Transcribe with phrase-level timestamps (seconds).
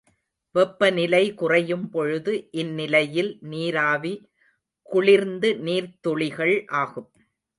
[0.55, 4.13] வெப்பநிலை குறையும்பொழுது இந்நிலையில் நீராவி
[4.89, 7.09] குளிர்ந்து நீர்த்துளிகள் ஆகும்.